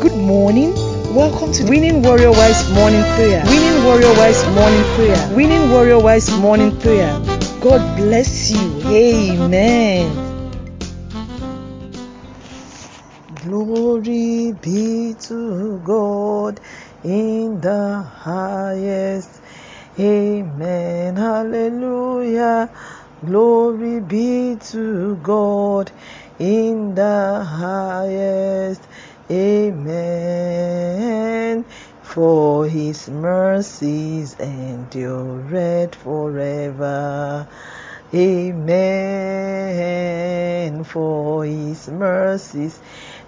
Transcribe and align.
Good 0.00 0.16
morning. 0.16 0.72
Welcome 1.14 1.52
to 1.52 1.64
Winning 1.68 2.00
Warrior 2.02 2.30
Wives 2.30 2.72
Morning 2.72 3.02
Prayer. 3.16 3.44
Winning 3.44 3.84
Warrior 3.84 4.14
Wives 4.16 4.46
Morning 4.54 4.84
Prayer. 4.94 5.36
Winning 5.36 5.70
Warrior 5.70 5.98
Wives 5.98 6.30
Morning 6.38 6.74
Prayer. 6.80 7.12
God 7.60 7.98
bless 7.98 8.50
you. 8.50 8.80
Amen. 8.88 10.08
Glory 13.44 14.52
be 14.52 15.14
to 15.20 15.78
God 15.84 16.60
in 17.04 17.60
the 17.60 18.00
highest. 18.00 19.42
Amen. 19.98 21.16
Hallelujah. 21.16 22.70
Glory 23.22 24.00
be 24.00 24.56
to 24.70 25.16
God 25.16 25.92
in 26.38 26.94
the 26.94 27.44
highest. 27.44 28.80
Amen. 29.30 29.94
For 32.02 32.66
his 32.66 33.08
mercies 33.08 34.34
endureth 34.40 35.94
forever. 35.94 37.46
Amen. 38.12 38.82
For 40.82 41.44
his 41.44 41.86
mercies 41.86 42.80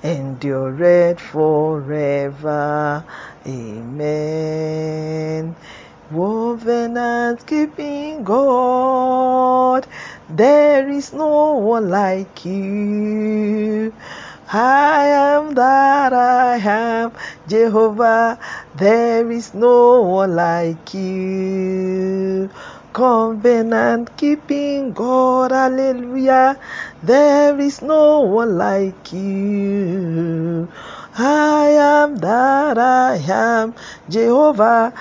endureth 0.03 1.21
forever. 1.21 3.05
Amen. 3.47 5.55
Woven 6.11 6.97
and 6.97 7.47
keeping 7.47 8.25
God, 8.25 9.87
there 10.29 10.89
is 10.89 11.13
no 11.13 11.59
one 11.59 11.91
like 11.91 12.45
you. 12.45 13.95
I 14.55 15.07
am 15.07 15.55
that 15.55 16.13
I 16.13 16.57
am, 16.59 17.13
Jehovah, 17.49 18.39
there 18.77 19.31
is 19.31 19.55
no 19.55 20.03
one 20.03 20.37
like 20.37 20.93
you. 20.93 22.51
Covenant 22.93 24.15
keeping 24.19 24.93
God, 24.93 25.53
hallelujah, 25.53 26.59
there 27.03 27.59
is 27.59 27.81
no 27.81 28.21
one 28.21 28.59
like 28.59 29.15
you. 29.15 30.69
I 31.17 31.69
am 31.81 32.17
that 32.17 32.77
I 32.77 33.17
am, 33.17 33.75
Jehovah, 34.11 34.93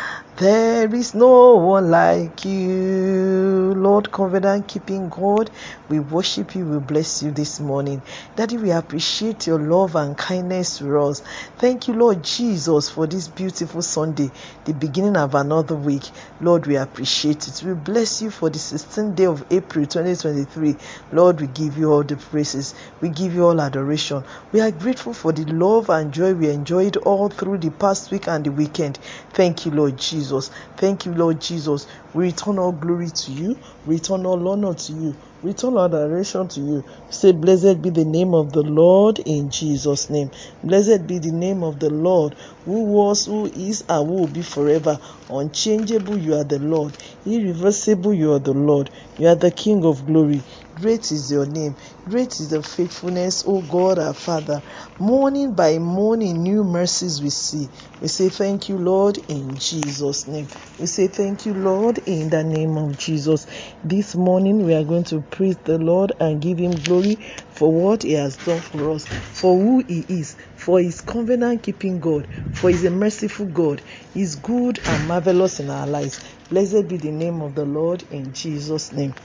there 0.42 0.95
is 0.95 1.14
no 1.14 1.58
one 1.58 1.92
like 1.92 2.45
you. 2.45 3.75
Lord, 3.78 4.11
covenant 4.11 4.67
keeping 4.67 5.08
God, 5.08 5.52
we 5.88 6.00
worship 6.00 6.56
you, 6.56 6.66
we 6.66 6.80
bless 6.80 7.22
you 7.22 7.30
this 7.30 7.59
morning. 7.59 8.02
Daddy, 8.36 8.58
we 8.58 8.72
appreciate 8.72 9.45
your 9.45 9.59
love 9.59 9.95
and 9.95 10.17
kindness 10.17 10.80
to 10.80 11.00
us. 11.00 11.22
Thank 11.59 11.88
you, 11.88 11.94
Lord 11.94 12.23
Jesus, 12.23 12.89
for 12.89 13.06
this 13.06 13.28
beautiful 13.28 13.84
Sunday, 13.84 14.31
the 14.66 14.73
beginning 14.73 15.16
of 15.16 15.36
another 15.36 15.75
week. 15.75 16.09
Lord, 16.39 16.66
we 16.66 16.75
appreciate 16.75 17.47
it. 17.47 17.62
We 17.64 17.75
bless 17.75 18.19
you 18.22 18.31
for 18.31 18.50
the 18.50 18.58
16th 18.58 19.16
day 19.16 19.25
of 19.25 19.45
April 19.52 19.86
2023. 19.86 20.75
Lord, 21.12 21.39
we 21.39 21.47
give 21.47 21.78
you 21.78 21.92
all 21.92 22.03
the 22.03 22.17
praises. 22.17 22.73
We 23.00 23.09
give 23.09 23.36
you 23.36 23.45
all 23.45 23.62
adoration. 23.62 24.23
We 24.52 24.62
are 24.62 24.72
grateful 24.72 25.14
for 25.14 25.34
the 25.34 25.45
love 25.45 25.92
and 25.92 26.12
joy 26.12 26.34
we 26.34 26.50
enjoyed 26.50 26.97
all 26.97 27.30
through 27.30 27.59
the 27.59 27.69
past 27.69 28.09
week 28.09 28.28
and 28.28 28.44
the 28.44 28.52
weekend. 28.52 28.97
Thank 29.34 29.66
you, 29.66 29.72
Lord 29.72 29.97
Jesus. 29.97 30.30
Thank 30.77 31.05
you, 31.05 31.13
Lord 31.13 31.41
Jesus. 31.41 31.87
We 32.13 32.25
return 32.25 32.59
all 32.59 32.73
glory 32.73 33.09
to 33.25 33.31
you. 33.31 33.55
We 33.85 33.95
return 33.97 34.25
all 34.25 34.47
honor 34.49 34.73
to 34.75 34.93
you. 34.93 35.13
Return 35.44 35.78
adoration 35.78 36.47
to 36.50 36.61
you. 36.61 36.84
Say, 37.09 37.31
Blessed 37.31 37.81
be 37.81 37.89
the 37.89 38.06
name 38.06 38.34
of 38.36 38.52
the 38.52 38.64
Lord 38.64 39.20
in 39.25 39.50
Jesus' 39.50 40.09
name. 40.09 40.30
Blessed 40.64 41.08
be 41.08 41.20
the 41.20 41.31
name 41.34 41.64
of 41.64 41.80
the 41.80 41.89
Lord 41.89 42.36
who 42.66 42.86
was, 42.94 43.25
who 43.25 43.47
is, 43.47 43.84
and 43.89 44.08
who 44.08 44.22
will 44.22 44.28
be 44.28 44.44
forever. 44.44 45.00
Unchangeable, 45.30 46.17
you 46.17 46.36
are 46.36 46.44
the 46.44 46.59
Lord. 46.59 46.97
Irreversible, 47.25 48.13
you 48.13 48.34
are 48.34 48.40
the 48.40 48.53
Lord. 48.53 48.91
You 49.18 49.28
are 49.28 49.35
the 49.35 49.51
King 49.51 49.85
of 49.85 50.06
glory. 50.06 50.46
Great 50.75 51.12
is 51.12 51.31
your 51.31 51.46
name. 51.46 51.75
Great 52.07 52.40
is 52.40 52.50
the 52.50 52.62
faithfulness, 52.63 53.44
O 53.46 53.62
God 53.62 54.00
our 54.00 54.13
Father. 54.13 54.62
Morning 55.00 55.56
by 55.56 55.78
morning, 55.80 56.44
new 56.44 56.63
mercies 56.63 57.22
we 57.22 57.30
see. 57.30 57.69
We 58.00 58.07
say 58.07 58.30
thank 58.30 58.69
you, 58.69 58.78
Lord, 58.78 59.19
in 59.28 59.57
Jesus' 59.57 60.28
name. 60.28 60.50
We 60.80 60.88
say 60.88 61.07
thank 61.07 61.46
you, 61.46 61.53
Lord, 61.53 62.00
in 62.06 62.30
the 62.30 62.44
name 62.44 62.78
of 62.78 62.97
Jesus. 62.97 63.46
This 63.84 64.16
morning, 64.16 64.63
we 64.63 64.74
are 64.74 64.84
going 64.84 65.03
to 65.06 65.24
praise 65.31 65.58
the 65.64 65.78
Lord 65.78 66.12
and 66.19 66.42
give 66.42 66.59
Him 66.59 66.74
glory 66.75 67.16
for 67.50 67.72
what 67.72 68.03
He 68.03 68.14
has 68.14 68.38
done 68.38 68.62
for 68.62 68.92
us, 68.92 69.08
for 69.31 69.58
who 69.58 69.84
He 69.88 70.06
is, 70.08 70.36
for 70.56 70.80
His 70.80 71.02
covenant 71.02 71.64
keeping 71.64 72.00
God, 72.00 72.28
for 72.52 72.69
He's 72.69 72.86
a 72.86 72.92
merciful 72.92 73.47
God. 73.47 73.81
He's 74.14 74.36
good 74.36 74.80
and 74.86 75.08
marvelous 75.08 75.59
in 75.59 75.69
our 75.69 75.88
lives. 75.88 76.19
Blessed 76.50 76.88
be 76.88 76.97
the 76.97 77.12
name 77.12 77.42
of 77.42 77.56
the 77.56 77.66
Lord 77.66 78.03
in 78.12 78.34
Jesus' 78.34 78.92
name. 78.92 79.16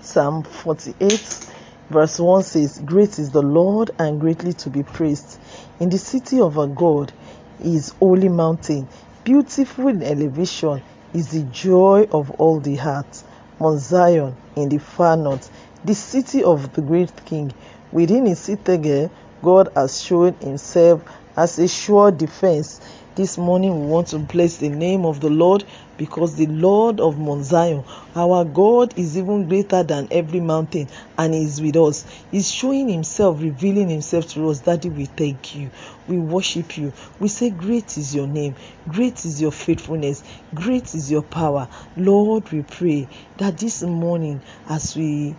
Psalm 0.00 0.42
48, 0.42 1.46
verse 1.88 2.20
1 2.20 2.42
says, 2.42 2.78
Great 2.84 3.18
is 3.18 3.30
the 3.30 3.42
Lord 3.42 3.90
and 3.98 4.20
greatly 4.20 4.52
to 4.52 4.70
be 4.70 4.82
praised. 4.82 5.38
In 5.80 5.88
the 5.88 5.98
city 5.98 6.40
of 6.40 6.58
our 6.58 6.66
God 6.66 7.12
is 7.58 7.90
holy 8.00 8.28
mountain, 8.28 8.86
beautiful 9.24 9.88
in 9.88 10.02
elevation 10.02 10.82
is 11.14 11.28
the 11.30 11.44
joy 11.44 12.06
of 12.12 12.30
all 12.32 12.60
the 12.60 12.76
heart. 12.76 13.22
Mount 13.60 13.80
Zion 13.80 14.34
in 14.56 14.68
the 14.68 14.78
far 14.78 15.16
north, 15.16 15.50
the 15.84 15.94
city 15.94 16.42
of 16.42 16.72
the 16.72 16.82
great 16.82 17.12
king. 17.24 17.52
Within 17.92 18.26
his 18.26 18.40
citadel, 18.40 19.10
God 19.42 19.68
has 19.76 20.02
shown 20.02 20.34
himself 20.40 21.02
as 21.36 21.58
a 21.58 21.68
sure 21.68 22.10
defense. 22.10 22.80
This 23.16 23.38
morning 23.38 23.80
we 23.80 23.86
want 23.86 24.08
to 24.08 24.18
bless 24.18 24.56
the 24.56 24.68
name 24.68 25.06
of 25.06 25.20
the 25.20 25.30
Lord 25.30 25.64
because 25.96 26.34
the 26.34 26.46
Lord 26.46 26.98
of 26.98 27.16
Mount 27.16 27.44
Zion, 27.44 27.84
our 28.16 28.44
God, 28.44 28.92
is 28.98 29.16
even 29.16 29.46
greater 29.46 29.84
than 29.84 30.08
every 30.10 30.40
mountain 30.40 30.88
and 31.16 31.32
is 31.32 31.60
with 31.62 31.76
us. 31.76 32.04
He's 32.32 32.50
showing 32.50 32.88
himself, 32.88 33.40
revealing 33.40 33.88
himself 33.88 34.26
to 34.30 34.48
us. 34.50 34.58
Daddy, 34.60 34.90
we 34.90 35.04
thank 35.04 35.54
you. 35.54 35.70
We 36.08 36.18
worship 36.18 36.76
you. 36.76 36.92
We 37.20 37.28
say, 37.28 37.50
Great 37.50 37.96
is 37.96 38.12
your 38.12 38.26
name. 38.26 38.56
Great 38.88 39.24
is 39.24 39.40
your 39.40 39.52
faithfulness. 39.52 40.24
Great 40.52 40.92
is 40.94 41.08
your 41.08 41.22
power. 41.22 41.68
Lord, 41.96 42.50
we 42.50 42.62
pray 42.62 43.08
that 43.38 43.58
this 43.58 43.82
morning 43.82 44.42
as 44.68 44.96
we 44.96 45.36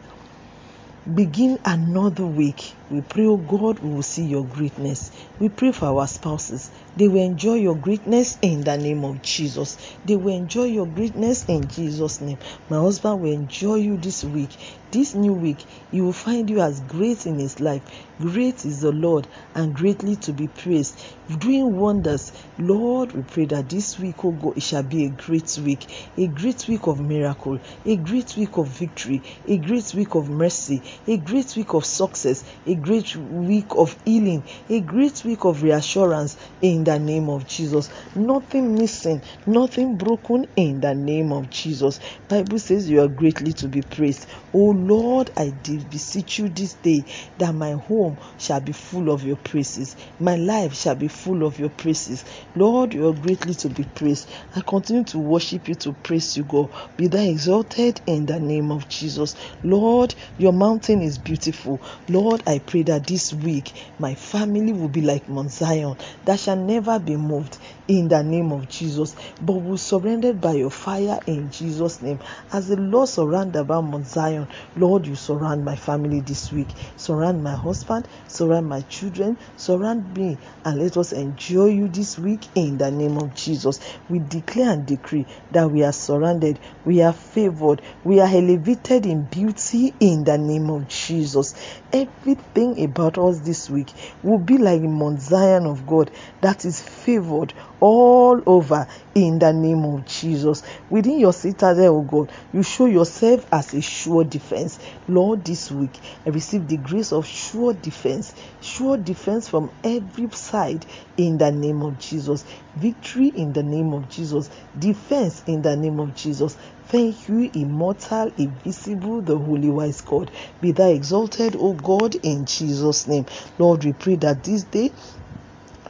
begin 1.14 1.60
another 1.64 2.26
week. 2.26 2.74
We 2.90 3.02
pray, 3.02 3.26
oh 3.26 3.38
God, 3.38 3.80
we 3.80 3.90
will 3.94 4.02
see 4.02 4.26
your 4.26 4.46
greatness. 4.46 5.12
We 5.40 5.50
pray 5.50 5.72
for 5.72 5.86
our 5.88 6.08
spouses. 6.08 6.72
They 6.98 7.08
will 7.08 7.24
enjoy 7.24 7.56
your 7.56 7.76
greatness 7.76 8.38
in 8.42 8.62
the 8.62 8.78
name 8.78 9.04
of 9.04 9.22
Jesus. 9.22 9.78
They 10.06 10.16
will 10.16 10.36
enjoy 10.36 10.66
your 10.66 10.88
greatness 10.88 11.46
in 11.48 11.68
Jesus' 11.68 12.22
name. 12.22 12.38
My 12.70 12.78
husband 12.78 13.22
will 13.22 13.34
enjoy 13.34 13.76
you 13.76 13.98
this 13.98 14.24
week. 14.24 14.50
This 14.92 15.14
new 15.14 15.34
week, 15.34 15.66
he 15.92 16.00
will 16.00 16.14
find 16.14 16.50
you 16.50 16.62
as 16.62 16.80
great 16.80 17.26
in 17.26 17.38
his 17.38 17.60
life. 17.60 17.84
Great 18.20 18.64
is 18.64 18.80
the 18.80 18.92
Lord 18.94 19.28
and 19.54 19.74
greatly 19.74 20.16
to 20.18 20.32
be 20.32 20.48
praised. 20.48 20.98
Doing 21.40 21.76
wonders. 21.76 22.32
Lord, 22.58 23.12
we 23.12 23.24
pray 23.24 23.46
that 23.48 23.68
this 23.68 24.00
week, 24.00 24.24
oh 24.24 24.32
God, 24.32 24.56
it 24.56 24.64
shall 24.64 24.84
be 24.84 25.06
a 25.06 25.10
great 25.10 25.58
week. 25.58 25.86
A 26.18 26.28
great 26.28 26.66
week 26.70 26.88
of 26.88 27.02
miracle. 27.02 27.60
A 27.84 27.98
great 27.98 28.38
week 28.38 28.58
of 28.58 28.70
victory. 28.70 29.22
A 29.48 29.58
great 29.58 29.94
week 29.94 30.16
of 30.16 30.30
mercy. 30.30 30.82
A 31.08 31.18
great 31.18 31.56
week 31.56 31.74
of 31.74 31.86
success. 31.86 32.44
A 32.66 32.76
great 32.76 33.16
week 33.16 33.68
of 33.72 33.98
healing. 34.06 34.46
A 34.70 34.82
great 34.82 35.24
week 35.26 35.46
of 35.46 35.64
reassurance 35.64 36.38
in 36.62 36.84
the 36.84 37.00
name 37.00 37.30
of 37.30 37.46
Jesus. 37.48 37.90
Nothing 38.16 38.78
missing. 38.78 39.24
Nothing 39.46 39.98
broken 39.98 40.46
in 40.56 40.80
the 40.82 40.94
name 40.96 41.32
of 41.32 41.50
Jesus. 41.50 42.00
Bible 42.28 42.60
says 42.60 42.90
you 42.90 43.02
are 43.02 43.08
greatly 43.08 43.54
to 43.54 43.68
be 43.68 43.82
praised. 43.82 44.26
Oh 44.54 44.70
Lord, 44.76 45.32
I 45.38 45.52
did 45.62 45.90
beseech 45.90 46.40
you 46.40 46.50
this 46.50 46.76
day 46.76 47.04
that 47.38 47.54
my 47.54 47.72
home 47.74 48.18
shall 48.38 48.62
be 48.62 48.72
full 48.72 49.12
of 49.12 49.24
your 49.24 49.36
praises. 49.38 49.96
My 50.20 50.36
life 50.36 50.74
shall 50.74 50.96
be 50.96 51.08
full 51.08 51.44
of 51.46 51.60
your 51.60 51.70
praises. 51.70 52.24
Lord, 52.56 52.94
you 52.94 53.08
are 53.08 53.14
greatly 53.14 53.54
to 53.56 53.70
be 53.70 53.84
praised. 53.84 54.30
I 54.56 54.62
continue 54.62 55.04
to 55.06 55.20
worship 55.20 55.68
you, 55.68 55.76
to 55.76 55.94
praise 55.94 56.36
you, 56.38 56.44
God. 56.44 56.72
Be 56.98 57.08
thou 57.08 57.20
exalted 57.24 58.02
in 58.08 58.26
the 58.26 58.40
name 58.40 58.72
of 58.72 58.88
Jesus. 58.88 59.36
Lord, 59.64 60.16
your 60.38 60.54
mountain 60.54 60.85
is 60.90 61.18
beautiful. 61.18 61.82
Lord, 62.10 62.44
I 62.46 62.60
pray 62.60 62.84
that 62.84 63.08
this 63.08 63.34
week 63.34 63.74
my 63.98 64.14
family 64.14 64.72
will 64.72 64.88
be 64.88 65.02
like 65.02 65.28
Mount 65.28 65.52
Zion 65.52 65.98
that 66.26 66.40
shall 66.40 66.56
never 66.56 67.00
be 67.00 67.16
moved 67.16 67.58
in 67.88 68.08
the 68.08 68.22
name 68.24 68.52
of 68.52 68.68
Jesus, 68.68 69.16
but 69.42 69.54
will 69.54 69.78
surrendered 69.78 70.42
by 70.42 70.54
your 70.54 70.70
fire 70.70 71.20
in 71.26 71.50
Jesus' 71.50 72.02
name. 72.02 72.20
As 72.52 72.68
the 72.68 72.78
Lord 72.78 73.10
surround 73.10 73.56
about 73.56 73.84
Mount 73.84 74.06
Zion, 74.06 74.48
Lord, 74.76 75.08
you 75.08 75.16
surround 75.16 75.66
my 75.66 75.76
family 75.76 76.22
this 76.22 76.52
week. 76.52 76.70
Surround 76.98 77.44
my 77.44 77.56
husband, 77.56 78.08
surround 78.28 78.68
my 78.68 78.82
children, 78.82 79.38
surround 79.58 80.16
me, 80.16 80.38
and 80.64 80.80
let 80.80 80.98
us 80.98 81.12
enjoy 81.14 81.66
you 81.66 81.88
this 81.88 82.20
week 82.20 82.42
in 82.56 82.78
the 82.78 82.92
name 82.92 83.18
of 83.18 83.34
Jesus. 83.36 83.80
We 84.10 84.20
declare 84.20 84.72
and 84.72 84.86
decree 84.86 85.26
that 85.52 85.72
we 85.72 85.84
are 85.84 85.94
surrounded, 85.94 86.60
we 86.86 87.02
are 87.02 87.14
favored, 87.14 87.82
we 88.04 88.20
are 88.20 88.28
elevated 88.28 89.06
in 89.06 89.24
beauty 89.26 89.94
in 90.00 90.24
the 90.24 90.38
name 90.38 90.70
of 90.70 90.75
of 90.76 90.88
Jesus. 90.88 91.54
Everything 91.92 92.84
about 92.84 93.18
us 93.18 93.40
this 93.40 93.70
week 93.70 93.92
will 94.24 94.40
be 94.40 94.58
like 94.58 94.82
Mount 94.82 95.22
Zion 95.22 95.66
of 95.66 95.88
God 95.88 96.12
that 96.42 96.66
is 96.66 96.82
favored 96.82 97.54
all 97.80 98.42
over 98.46 98.88
in 99.14 99.40
the 99.40 99.54
name 99.54 99.84
of 99.86 100.06
Jesus. 100.06 100.64
Within 100.90 101.20
your 101.20 101.34
citadel, 101.34 101.98
oh 101.98 102.02
God, 102.02 102.32
you 102.54 102.64
show 102.64 102.86
yourself 102.86 103.46
as 103.52 103.74
a 103.74 103.82
sure 103.82 104.24
defense. 104.24 104.80
Lord, 105.08 105.46
this 105.46 105.72
week 105.72 106.00
I 106.26 106.30
receive 106.30 106.68
the 106.68 106.78
grace 106.78 107.12
of 107.12 107.26
sure 107.26 107.74
defense, 107.74 108.34
sure 108.62 108.98
defense 108.98 109.48
from 109.48 109.72
every 109.84 110.30
side 110.32 110.86
in 111.18 111.38
the 111.38 111.52
name 111.52 111.82
of 111.82 111.98
Jesus. 111.98 112.44
Victory 112.76 113.32
in 113.34 113.54
the 113.54 113.64
name 113.64 113.94
of 113.94 114.10
Jesus. 114.10 114.50
Defense 114.78 115.44
in 115.48 115.62
the 115.62 115.76
name 115.78 116.00
of 116.00 116.14
Jesus. 116.14 116.58
Thank 116.88 117.30
you, 117.30 117.50
immortal, 117.54 118.32
invisible, 118.38 119.22
the 119.24 119.38
holy 119.40 119.72
wise 119.72 120.02
God. 120.02 120.32
Be 120.62 120.72
thou 120.74 120.90
exalted, 120.90 121.56
O 121.58 121.74
God, 121.76 122.16
in 122.16 122.46
Jesus' 122.46 123.08
name. 123.08 123.26
Lord, 123.58 123.86
we 123.86 123.94
pray 123.94 124.18
that 124.18 124.44
this 124.44 124.66
day 124.66 124.94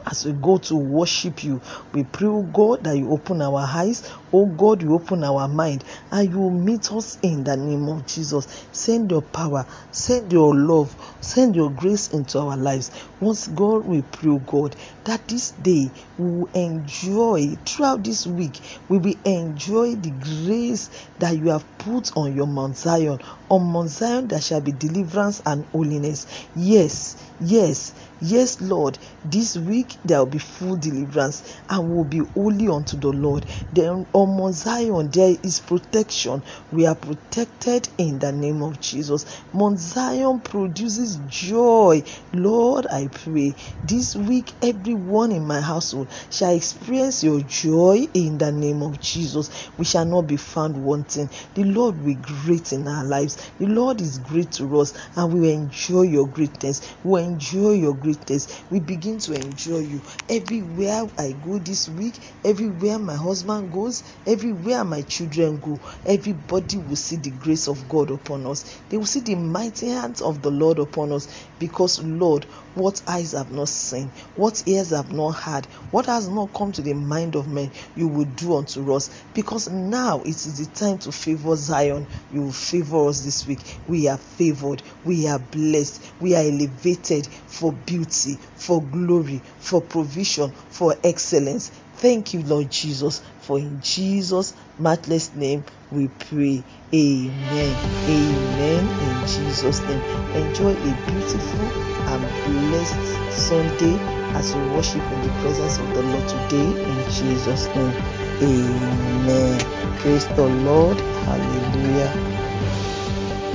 as 0.05 0.25
we 0.25 0.33
go 0.33 0.57
to 0.57 0.75
worship 0.75 1.43
you. 1.43 1.61
We 1.93 2.03
pray, 2.03 2.27
oh 2.27 2.43
God, 2.43 2.83
that 2.83 2.97
you 2.97 3.09
open 3.11 3.41
our 3.41 3.59
eyes. 3.67 4.09
Oh 4.31 4.45
God, 4.45 4.81
you 4.81 4.93
open 4.93 5.23
our 5.23 5.47
mind 5.47 5.83
and 6.11 6.29
you 6.29 6.49
meet 6.51 6.91
us 6.91 7.17
in 7.21 7.43
the 7.43 7.57
name 7.57 7.87
of 7.87 8.05
Jesus. 8.05 8.47
Send 8.71 9.11
your 9.11 9.21
power, 9.21 9.65
send 9.91 10.31
your 10.31 10.55
love, 10.55 10.95
send 11.21 11.55
your 11.55 11.71
grace 11.71 12.09
into 12.13 12.39
our 12.39 12.57
lives. 12.57 12.91
Once, 13.19 13.47
God, 13.47 13.85
we 13.85 14.01
pray, 14.01 14.31
oh 14.31 14.39
God, 14.39 14.75
that 15.05 15.27
this 15.27 15.51
day 15.51 15.89
we 16.17 16.25
will 16.25 16.49
enjoy 16.53 17.55
throughout 17.65 18.03
this 18.03 18.27
week, 18.27 18.59
we 18.89 18.97
will 18.97 19.15
enjoy 19.25 19.95
the 19.95 20.11
grace 20.11 20.89
that 21.19 21.37
you 21.37 21.49
have 21.49 21.65
put 21.77 22.15
on 22.17 22.35
your 22.35 22.47
Mount 22.47 22.75
Zion. 22.77 23.19
On 23.49 23.71
Mount 23.71 23.89
Zion, 23.89 24.27
there 24.27 24.41
shall 24.41 24.61
be 24.61 24.71
deliverance 24.71 25.41
and 25.45 25.65
holiness. 25.67 26.25
Yes, 26.55 27.15
yes 27.39 27.93
Yes, 28.21 28.61
Lord, 28.61 28.97
this 29.25 29.57
week 29.57 29.97
there 30.05 30.19
will 30.19 30.25
be 30.27 30.39
full 30.39 30.77
deliverance 30.77 31.43
and 31.69 31.89
will 31.89 32.05
be 32.05 32.21
holy 32.33 32.69
unto 32.69 32.95
the 32.97 33.09
Lord. 33.09 33.45
Then 33.73 34.07
on 34.13 34.37
Mount 34.39 34.55
Zion 34.55 35.09
there 35.11 35.35
is 35.43 35.59
protection. 35.59 36.41
We 36.71 36.85
are 36.85 36.95
protected 36.95 37.89
in 37.97 38.19
the 38.19 38.31
name 38.31 38.63
of 38.63 38.79
Jesus. 38.79 39.25
Mount 39.53 39.79
Zion 39.79 40.39
produces 40.41 41.17
joy. 41.27 42.03
Lord, 42.33 42.87
I 42.89 43.09
pray 43.09 43.55
this 43.83 44.15
week 44.15 44.55
everyone 44.61 45.33
in 45.33 45.45
my 45.45 45.59
household 45.59 46.09
shall 46.31 46.55
experience 46.55 47.21
your 47.21 47.41
joy 47.41 48.07
in 48.13 48.37
the 48.37 48.51
name 48.53 48.81
of 48.81 48.99
Jesus. 49.01 49.49
We 49.77 49.83
shall 49.83 50.05
not 50.05 50.23
be 50.23 50.37
found 50.37 50.77
wanting. 50.77 51.29
The 51.53 51.65
Lord 51.65 51.97
will 51.97 52.05
be 52.05 52.15
great 52.15 52.71
in 52.71 52.87
our 52.87 53.03
lives. 53.03 53.37
The 53.59 53.65
Lord 53.67 53.99
is 53.99 54.19
great 54.19 54.53
to 54.53 54.79
us 54.79 54.93
and 55.17 55.33
we 55.33 55.41
will 55.41 55.49
enjoy 55.53 56.03
your 56.03 56.29
greatness. 56.29 56.81
We 57.03 57.24
enjoy 57.25 57.71
your 57.71 57.95
greatness. 57.97 58.47
We 58.69 58.79
begin 58.79 59.19
to 59.19 59.33
enjoy 59.33 59.79
you. 59.79 60.01
Everywhere 60.29 61.05
I 61.17 61.33
go 61.33 61.59
this 61.59 61.89
week, 61.89 62.23
everywhere 62.43 62.99
my 62.99 63.15
husband 63.15 63.71
goes, 63.71 64.03
everywhere 64.25 64.83
my 64.85 65.01
children 65.01 65.59
go, 65.59 65.81
everybody 66.05 66.77
will 66.77 66.95
see 66.95 67.17
the 67.17 67.31
grace 67.31 67.67
of 67.67 67.87
God 67.89 68.11
upon 68.11 68.45
us. 68.45 68.63
They 68.89 68.97
will 68.97 69.05
see 69.05 69.21
the 69.21 69.35
mighty 69.35 69.87
hands 69.87 70.21
of 70.21 70.41
the 70.41 70.51
Lord 70.51 70.79
upon 70.79 71.11
us 71.11 71.27
because, 71.59 71.99
Lord, 72.03 72.47
what 72.75 73.01
eyes 73.07 73.31
have 73.31 73.51
not 73.51 73.69
seen, 73.69 74.11
what 74.35 74.61
ears 74.65 74.89
have 74.91 75.11
not 75.11 75.31
heard, 75.31 75.65
what 75.91 76.05
has 76.05 76.27
not 76.27 76.53
come 76.53 76.71
to 76.73 76.81
the 76.81 76.93
mind 76.93 77.35
of 77.35 77.47
men, 77.47 77.71
you 77.95 78.07
will 78.07 78.25
do 78.25 78.55
unto 78.57 78.93
us. 78.93 79.09
Because 79.33 79.69
now 79.69 80.21
it 80.21 80.45
is 80.45 80.57
the 80.57 80.65
time 80.73 80.97
to 80.99 81.11
favor 81.11 81.55
Zion. 81.55 82.05
You 82.31 82.43
will 82.43 82.51
favor 82.51 83.07
us 83.07 83.21
this 83.21 83.47
week. 83.47 83.61
We 83.87 84.07
are 84.07 84.17
favored, 84.17 84.83
we 85.05 85.27
are 85.27 85.39
blessed, 85.39 86.01
we 86.19 86.35
are 86.35 86.43
elevated 86.43 87.27
for 87.27 87.71
beauty, 87.71 88.39
for 88.55 88.83
glory, 88.83 89.41
for 89.59 89.81
provision, 89.81 90.51
for 90.69 90.95
excellence. 91.03 91.71
Thank 92.05 92.35
you, 92.35 92.41
Lord 92.43 92.69
Jesus, 92.69 93.19
for 93.39 93.57
in 93.57 93.81
Jesus' 93.81 94.53
matchless 94.77 95.33
name 95.33 95.63
we 95.91 96.07
pray. 96.07 96.63
Amen. 96.93 97.75
Amen. 98.07 98.85
In 99.01 99.27
Jesus' 99.27 99.79
name. 99.81 100.01
Enjoy 100.35 100.73
a 100.73 100.93
beautiful 101.09 101.65
and 102.05 102.21
blessed 102.45 103.33
Sunday 103.33 103.97
as 104.37 104.53
we 104.55 104.61
worship 104.67 105.01
in 105.01 105.21
the 105.23 105.29
presence 105.41 105.79
of 105.79 105.91
the 105.95 106.03
Lord 106.03 106.27
today 106.29 106.69
in 106.83 107.09
Jesus' 107.09 107.65
name. 107.69 107.95
Amen. 108.43 109.59
Praise 109.97 110.27
the 110.27 110.45
Lord. 110.45 111.01
Hallelujah. 111.25 112.13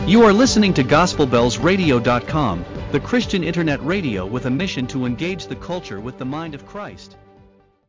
You 0.09 0.25
are 0.25 0.33
listening 0.33 0.75
to 0.75 0.83
GospelBellsRadio.com, 0.83 2.65
the 2.91 2.99
Christian 2.99 3.45
internet 3.45 3.81
radio 3.87 4.27
with 4.27 4.47
a 4.47 4.51
mission 4.51 4.89
to 4.89 5.07
engage 5.07 5.47
the 5.47 5.55
culture 5.55 6.01
with 6.01 6.19
the 6.19 6.25
mind 6.25 6.57
of 6.57 6.67
Christ. 6.67 7.17